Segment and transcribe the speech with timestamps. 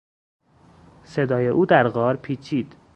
[1.03, 2.75] صدای او در غار پیچید.